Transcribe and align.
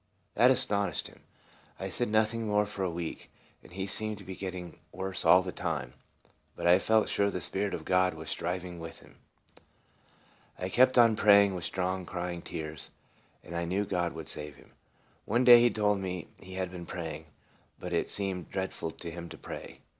That 0.33 0.49
astonished 0.49 1.09
him. 1.09 1.19
I 1.79 1.89
said 1.89 2.09
noth 2.09 2.33
ing 2.33 2.47
more 2.47 2.65
for 2.65 2.81
a 2.83 2.89
week, 2.89 3.29
and 3.61 3.71
he 3.71 3.85
seemed 3.85 4.17
to 4.17 4.23
be 4.23 4.35
getting 4.35 4.79
worse 4.91 5.23
all 5.25 5.43
the 5.43 5.51
time; 5.51 5.93
but 6.55 6.65
I 6.65 6.79
felt 6.79 7.07
sure 7.07 7.29
the 7.29 7.39
Spirit 7.39 7.75
of 7.75 7.85
God 7.85 8.15
was 8.15 8.27
striving 8.27 8.79
with 8.79 9.01
him. 9.01 9.17
I 10.57 10.69
kept 10.69 10.97
on 10.97 11.15
praying 11.15 11.53
with 11.53 11.65
strong 11.65 12.07
crying 12.07 12.37
and 12.37 12.45
tears, 12.45 12.89
and 13.43 13.55
I 13.55 13.65
knew 13.65 13.85
God 13.85 14.13
would 14.13 14.27
save 14.27 14.55
him. 14.55 14.71
One 15.25 15.43
day 15.43 15.61
he 15.61 15.69
told 15.69 15.99
me 15.99 16.29
he 16.39 16.55
had 16.55 16.71
been 16.71 16.87
praying, 16.87 17.27
but 17.77 17.93
it 17.93 18.09
seemed 18.09 18.49
dreadful 18.49 18.89
to 18.89 19.11
him 19.11 19.29
to 19.29 19.37
pray. 19.37 19.81